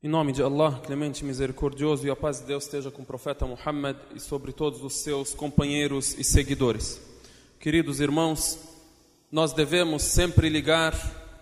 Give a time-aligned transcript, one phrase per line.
[0.00, 3.44] Em nome de Allah, clemente misericordioso, e a paz de Deus esteja com o profeta
[3.44, 7.00] Muhammad e sobre todos os seus companheiros e seguidores.
[7.58, 8.60] Queridos irmãos,
[9.32, 10.94] nós devemos sempre ligar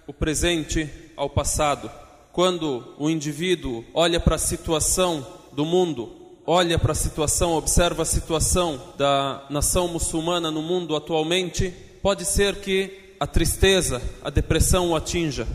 [0.06, 1.90] o presente ao passado.
[2.32, 6.10] Quando o indivíduo olha para a situação do mundo,
[6.46, 12.56] olha para a situação, observa a situação da nação muçulmana no mundo atualmente, pode ser
[12.62, 15.46] que a tristeza, a depressão o atinja.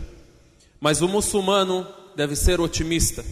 [0.80, 1.84] Mas o muçulmano
[2.16, 3.24] deve ser otimista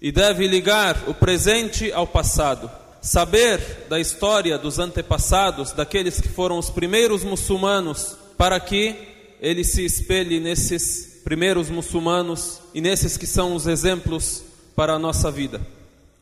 [0.00, 2.70] e deve ligar o presente ao passado.
[3.00, 8.96] Saber da história dos antepassados, daqueles que foram os primeiros muçulmanos, para que
[9.40, 14.42] ele se espelhe nesses primeiros muçulmanos e nesses que são os exemplos
[14.74, 15.60] para a nossa vida.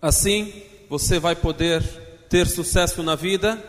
[0.01, 0.53] Assim,
[0.89, 1.83] você vai poder
[2.29, 3.63] ter sucesso na vida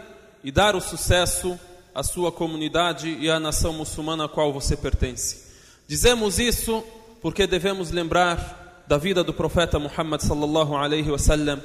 [0.44, 1.60] e dar o sucesso
[1.94, 5.44] à sua comunidade e à nação muçulmana a qual você pertence.
[5.88, 6.84] Dizemos isso
[7.22, 11.62] porque devemos lembrar da vida do profeta Muhammad sallallahu alaihi wasallam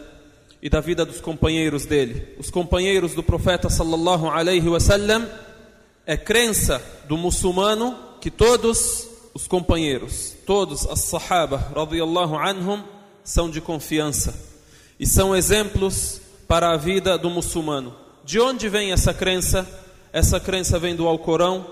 [0.62, 2.34] e da vida dos companheiros dele.
[2.38, 5.26] Os companheiros do profeta sallallahu alaihi wasallam
[6.06, 12.82] é crença do muçulmano que todos os companheiros, todos as sahaba radiyallahu anhum
[13.24, 14.34] são de confiança
[14.98, 17.94] e são exemplos para a vida do muçulmano.
[18.24, 19.68] De onde vem essa crença?
[20.12, 21.66] Essa crença vem do Alcorão,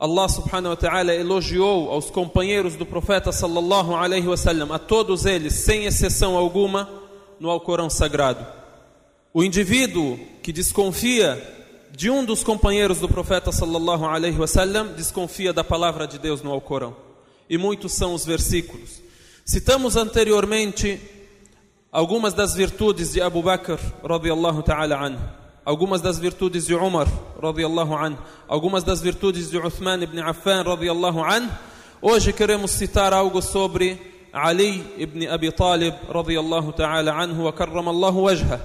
[0.00, 5.52] Allah subhanahu wa ta'ala elogiou aos companheiros do profeta sallallahu alaihi wasallam, a todos eles,
[5.52, 6.88] sem exceção alguma,
[7.38, 8.46] no Alcorão sagrado.
[9.34, 11.38] O indivíduo que desconfia
[11.94, 16.50] de um dos companheiros do profeta sallallahu alaihi wasallam desconfia da palavra de Deus no
[16.50, 16.96] Alcorão.
[17.48, 19.02] E muitos são os versículos.
[19.44, 20.98] Citamos anteriormente
[21.92, 25.39] algumas das virtudes de Abu Bakr radiyallahu ta'ala anhu
[25.70, 27.06] algumas das virtudes de Umar
[27.40, 28.18] radiyallahu anhu,
[28.48, 31.48] algumas das virtudes de Uthman ibn Affan radiyallahu anhu.
[32.02, 33.96] Hoje queremos citar algo sobre
[34.32, 38.60] Ali ibn Abi Talib radiyallahu ta'ala anhu wa karramallahu wajha.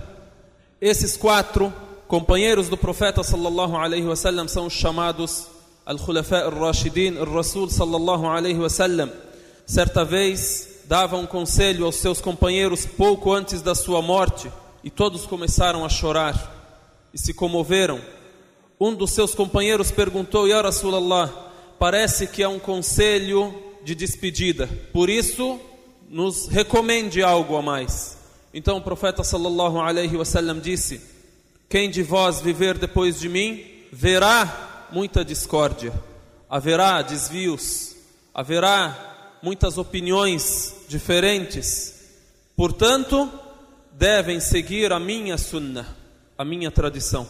[0.81, 1.71] Esses quatro
[2.07, 5.45] companheiros do profeta sallallahu alaihi wasallam são os chamados
[5.85, 9.11] al-Khulafa al-Rashidin, o Rasul sallallahu alaihi wasallam.
[9.67, 14.51] Certa vez dava um conselho aos seus companheiros pouco antes da sua morte
[14.83, 16.54] e todos começaram a chorar
[17.15, 18.01] e se comoveram.
[18.77, 21.29] Um dos seus companheiros perguntou: Ya Rasulallah,
[21.79, 23.55] parece que é um conselho
[23.85, 25.57] de despedida, por isso
[26.09, 28.17] nos recomende algo a mais.
[28.53, 31.01] Então o profeta sallallahu alaihi wasallam disse:
[31.69, 35.93] Quem de vós viver depois de mim verá muita discórdia,
[36.49, 37.95] haverá desvios,
[38.33, 41.93] haverá muitas opiniões diferentes.
[42.57, 43.29] Portanto,
[43.93, 46.04] devem seguir a minha sunnah
[46.37, 47.27] a minha tradição.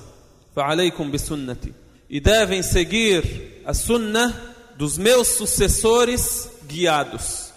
[0.54, 1.74] Fa'alaykum bisunnati.
[2.10, 4.34] E devem seguir a sunnah
[4.78, 7.52] dos meus sucessores guiados.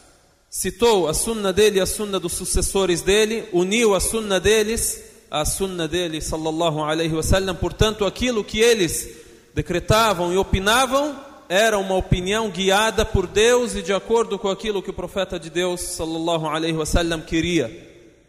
[0.50, 5.87] Citou a sunnah dele a sunnah dos sucessores dele, uniu a sunnah deles à sunnah
[5.87, 7.54] dele, sallallahu alaihi wasallam.
[7.54, 9.08] Portanto, aquilo que eles
[9.54, 11.16] decretavam e opinavam
[11.48, 15.50] era uma opinião guiada por Deus e de acordo com aquilo que o profeta de
[15.50, 17.87] Deus, sallallahu alaihi wasallam, queria.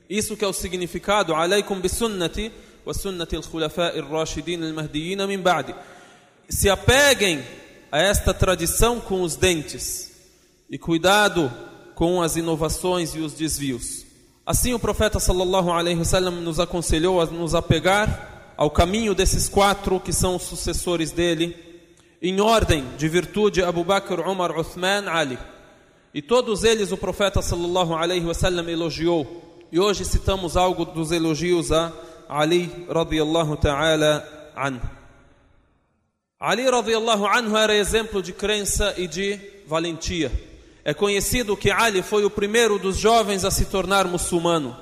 [0.09, 2.51] Isso que é o significado, alaikum bisunnati
[2.88, 5.74] وسنة الخلفاء الراشدين المهديين من بعد
[6.48, 7.42] se apeguem
[7.90, 10.12] a esta tradição com os dentes
[10.68, 11.50] e cuidado
[11.94, 14.04] com as inovações e os desvios.
[14.44, 19.98] Assim o profeta sallallahu alaihi wasallam nos aconselhou a nos apegar ao caminho desses quatro
[19.98, 21.56] que são os sucessores dele,
[22.20, 25.38] em ordem de virtude Abu Bakr, Umar, Uthman, Ali.
[26.12, 29.66] E todos eles o profeta sallallahu alaihi wasallam elogiou.
[29.72, 31.92] E hoje citamos algo dos elogios a
[32.29, 34.23] Ali radiallahu ta'ala
[34.55, 34.87] anhu.
[36.39, 40.31] Ali radiallahu anhu era exemplo de crença e de valentia.
[40.85, 44.77] É conhecido que Ali foi o primeiro dos jovens a se tornar muçulmano.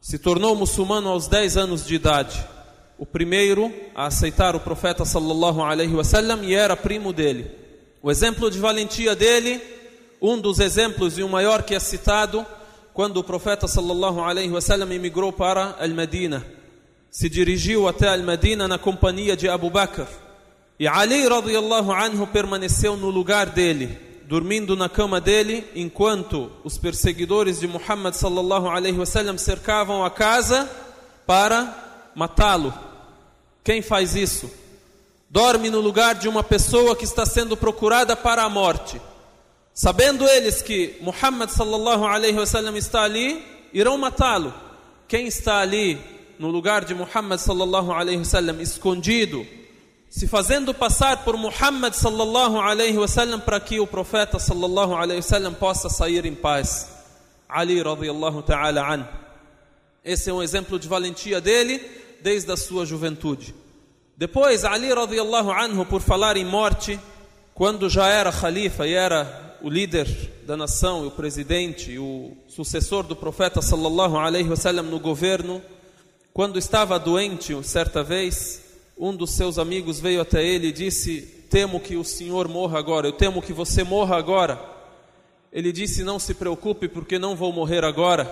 [0.00, 2.46] Se tornou muçulmano aos 10 anos de idade.
[2.96, 7.50] O primeiro a aceitar o profeta sallallahu alaihi wasallam e era primo dele.
[8.00, 9.60] O exemplo de valentia dele,
[10.22, 12.46] um dos exemplos e o maior que é citado,
[12.94, 16.59] quando o profeta sallallahu alaihi wasallam emigrou para Al-Madina
[17.10, 20.06] se dirigiu até Al-Madina na companhia de Abu Bakr.
[20.78, 27.58] E Ali radiallahu anhu permaneceu no lugar dele, dormindo na cama dele, enquanto os perseguidores
[27.60, 30.70] de Muhammad sallallahu alaihi wasallam cercavam a casa
[31.26, 32.72] para matá-lo.
[33.64, 34.50] Quem faz isso?
[35.28, 39.00] Dorme no lugar de uma pessoa que está sendo procurada para a morte.
[39.74, 44.54] Sabendo eles que Muhammad sallallahu alaihi wasallam está ali, irão matá-lo.
[45.06, 45.98] Quem está ali
[46.40, 49.46] no lugar de Muhammad sallallahu alaihi wasallam escondido,
[50.08, 55.52] se fazendo passar por Muhammad sallallahu alaihi wasallam para que o profeta sallallahu alaihi wasallam
[55.52, 56.96] possa sair em paz.
[57.46, 59.06] Ali radiyallahu ta'ala an.
[60.02, 61.78] Esse é um exemplo de valentia dele
[62.22, 63.54] desde a sua juventude.
[64.16, 66.98] Depois, Ali radiyallahu anhu, por falar em morte,
[67.52, 70.06] quando já era khalifa e era o líder
[70.46, 75.60] da nação, o presidente, o sucessor do profeta sallallahu alaihi wasallam no governo,
[76.40, 78.62] quando estava doente certa vez,
[78.98, 81.20] um dos seus amigos veio até ele e disse:
[81.50, 84.58] Temo que o senhor morra agora, eu temo que você morra agora.
[85.52, 88.24] Ele disse: Não se preocupe, porque não vou morrer agora,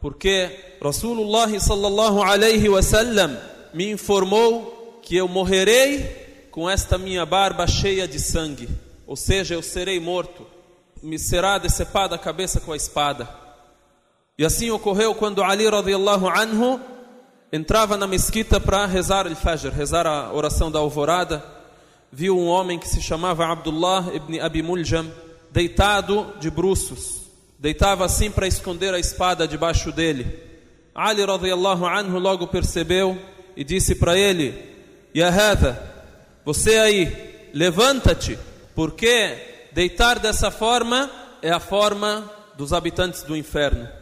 [0.00, 3.36] porque Rasulullah sallallahu alaihi wasallam
[3.74, 8.68] me informou que eu morrerei com esta minha barba cheia de sangue,
[9.04, 10.46] ou seja, eu serei morto,
[11.02, 13.28] me será decepada a cabeça com a espada.
[14.38, 16.91] E assim ocorreu quando Ali radiyallahu anhu
[17.52, 21.44] entrava na mesquita para rezar o Fajr, rezar a oração da alvorada,
[22.10, 25.12] viu um homem que se chamava Abdullah ibn Abi Muljam
[25.50, 27.20] deitado de bruços.
[27.58, 30.40] Deitava assim para esconder a espada debaixo dele.
[30.94, 33.16] Ali radiyallahu anhu logo percebeu
[33.54, 34.54] e disse para ele:
[35.14, 35.80] Ya hada,
[36.44, 38.38] você aí, levanta-te,
[38.74, 41.10] porque deitar dessa forma
[41.42, 44.01] é a forma dos habitantes do inferno.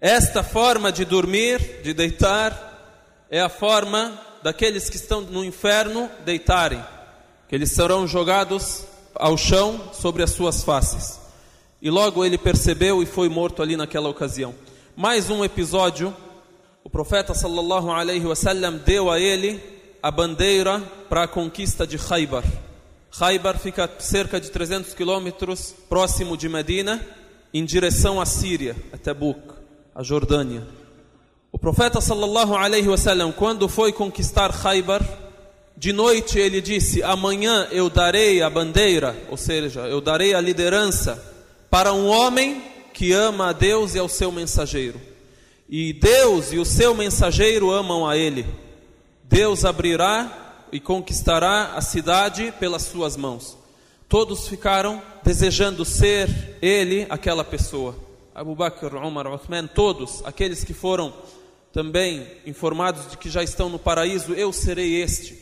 [0.00, 6.84] Esta forma de dormir, de deitar, é a forma daqueles que estão no inferno deitarem,
[7.48, 8.84] que eles serão jogados
[9.14, 11.18] ao chão sobre as suas faces.
[11.80, 14.54] E logo ele percebeu e foi morto ali naquela ocasião.
[14.94, 16.14] Mais um episódio,
[16.84, 19.62] o profeta sallallahu alaihi wasallam deu a ele
[20.02, 20.78] a bandeira
[21.08, 22.44] para a conquista de Khaybar.
[23.18, 27.04] Khaybar fica cerca de 300 quilômetros próximo de Medina,
[27.52, 29.55] em direção à Síria, a Tabuk
[29.96, 30.62] a Jordânia.
[31.50, 35.02] O profeta sallallahu alaihi wasallam, quando foi conquistar Khaybar,
[35.74, 41.34] de noite ele disse: Amanhã eu darei a bandeira, ou seja, eu darei a liderança
[41.70, 42.62] para um homem
[42.92, 45.00] que ama a Deus e ao seu mensageiro.
[45.66, 48.44] E Deus e o seu mensageiro amam a ele.
[49.24, 53.56] Deus abrirá e conquistará a cidade pelas suas mãos.
[54.08, 58.05] Todos ficaram desejando ser ele aquela pessoa.
[58.36, 61.10] Abu Bakr, Umar, Uthman, todos aqueles que foram
[61.72, 65.32] também informados de que já estão no paraíso, eu serei este.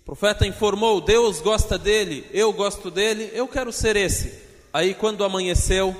[0.00, 4.32] O profeta informou: Deus gosta dele, eu gosto dele, eu quero ser esse.
[4.72, 5.94] Aí, quando amanheceu,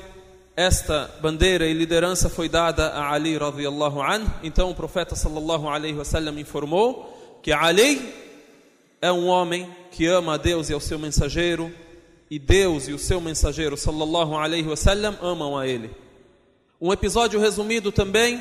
[0.57, 4.33] esta bandeira e liderança foi dada a Ali radhiyallahu anhu.
[4.43, 8.11] Então, o profeta sallallahu alaihi wasallam informou que Ali
[9.03, 11.71] é um homem que ama a Deus e ao seu mensageiro,
[12.31, 16.08] e Deus e o seu mensageiro sallallahu alaihi wasallam amam a ele.
[16.81, 18.41] Um episódio resumido também,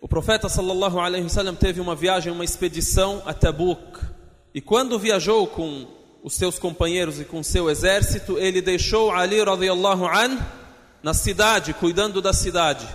[0.00, 3.98] o profeta sallallahu alaihi wasallam teve uma viagem, uma expedição a Tabuk.
[4.54, 5.88] E quando viajou com
[6.22, 10.38] os seus companheiros e com seu exército, ele deixou Ali radhiyallahu an
[11.02, 12.86] na cidade, cuidando da cidade,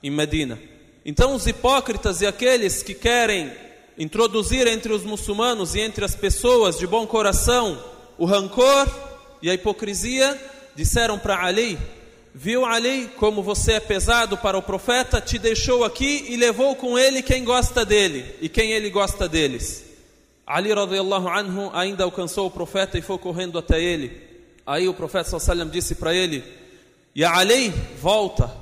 [0.00, 0.56] em Medina.
[1.04, 3.50] Então os hipócritas e aqueles que querem
[3.98, 7.76] introduzir entre os muçulmanos e entre as pessoas de bom coração
[8.16, 8.88] o rancor
[9.42, 10.40] e a hipocrisia,
[10.76, 11.76] disseram para Ali:
[12.38, 16.98] Viu Ali como você é pesado para o profeta, te deixou aqui e levou com
[16.98, 19.86] ele quem gosta dele e quem ele gosta deles.
[20.46, 24.20] Ali radiyallahu anhu ainda alcançou o profeta e foi correndo até ele.
[24.66, 26.44] Aí o profeta sallallahu disse para ele:
[27.16, 27.72] "Ya Ali,
[28.02, 28.54] volta.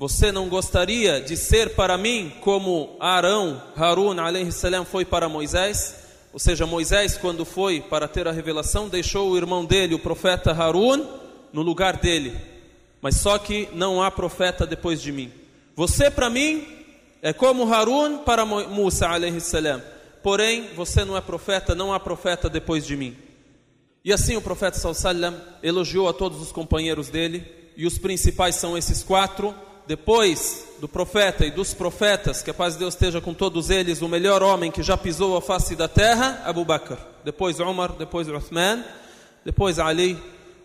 [0.00, 5.94] Você não gostaria de ser para mim como Arão, Harun alayhi salam foi para Moisés?"
[6.32, 10.50] Ou seja, Moisés quando foi para ter a revelação, deixou o irmão dele, o profeta
[10.50, 11.06] Harun,
[11.52, 12.50] no lugar dele
[13.02, 15.30] mas só que não há profeta depois de mim.
[15.74, 16.64] Você para mim
[17.20, 19.82] é como Harun para Musa alaihi salam.
[20.22, 23.16] Porém, você não é profeta, não há profeta depois de mim.
[24.04, 27.44] E assim o profeta sallam elogiou a todos os companheiros dele,
[27.76, 29.54] e os principais são esses quatro.
[29.84, 34.00] Depois do profeta e dos profetas, que a paz de Deus esteja com todos eles,
[34.00, 36.98] o melhor homem que já pisou a face da terra, Abu Bakr.
[37.24, 38.84] Depois Umar, depois Uthman,
[39.44, 40.16] depois Ali,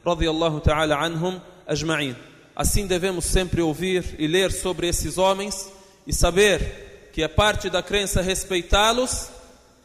[0.06, 2.16] radiyallahu ta'ala anhum ajma'in.
[2.56, 5.72] Assim devemos sempre ouvir e ler sobre esses homens
[6.08, 9.30] e saber que é parte da crença respeitá-los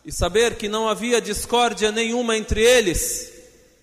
[0.04, 3.30] e saber que não havia discórdia nenhuma entre eles.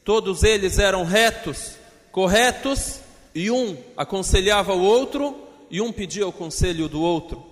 [0.04, 1.74] Todos eles eram retos,
[2.12, 3.00] corretos
[3.36, 5.36] e um aconselhava o outro
[5.70, 7.46] e um pedia o conselho do outro.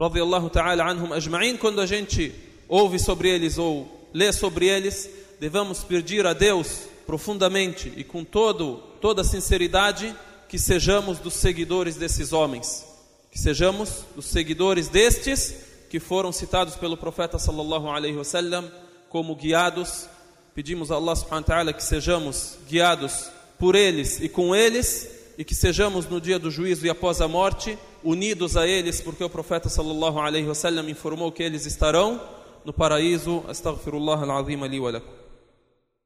[0.00, 2.32] Radiallahu ta'ala anhum ajma'in, quando a gente
[2.68, 8.76] ouve sobre eles ou lê sobre eles, devemos pedir a Deus profundamente e com todo,
[9.00, 10.14] toda sinceridade
[10.48, 12.84] que sejamos dos seguidores desses homens,
[13.30, 15.54] que sejamos dos seguidores destes
[15.90, 18.70] que foram citados pelo profeta sallallahu alaihi wasallam
[19.08, 20.08] como guiados.
[20.54, 25.44] Pedimos a Allah subhanahu wa ta'ala que sejamos guiados por eles e com eles e
[25.44, 29.30] que sejamos no dia do juízo e após a morte unidos a eles, porque o
[29.30, 32.20] profeta sallallahu alaihi wasallam informou que eles estarão
[32.64, 33.42] no paraíso.
[33.48, 35.23] Astaghfirullah al-azim li wa lakum.